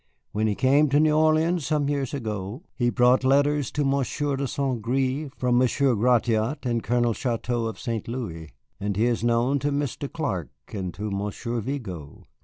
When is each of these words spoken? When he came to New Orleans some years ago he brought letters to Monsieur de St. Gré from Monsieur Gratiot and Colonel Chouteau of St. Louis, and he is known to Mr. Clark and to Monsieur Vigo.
When 0.31 0.47
he 0.47 0.55
came 0.55 0.89
to 0.89 0.99
New 0.99 1.15
Orleans 1.15 1.63
some 1.67 1.87
years 1.87 2.11
ago 2.11 2.63
he 2.73 2.89
brought 2.89 3.23
letters 3.23 3.69
to 3.73 3.85
Monsieur 3.85 4.35
de 4.35 4.47
St. 4.47 4.81
Gré 4.81 5.31
from 5.37 5.59
Monsieur 5.59 5.93
Gratiot 5.93 6.65
and 6.65 6.81
Colonel 6.81 7.13
Chouteau 7.13 7.65
of 7.67 7.79
St. 7.79 8.07
Louis, 8.07 8.49
and 8.79 8.97
he 8.97 9.05
is 9.05 9.23
known 9.23 9.59
to 9.59 9.71
Mr. 9.71 10.11
Clark 10.11 10.49
and 10.73 10.91
to 10.95 11.11
Monsieur 11.11 11.59
Vigo. 11.61 12.25